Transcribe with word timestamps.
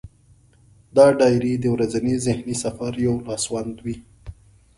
دا 0.95 1.05
ډایري 1.19 1.53
د 1.59 1.65
ورځني 1.75 2.15
ذهني 2.25 2.55
سفر 2.63 2.91
یو 3.05 3.15
لاسوند 3.27 3.75
وي. 3.85 3.97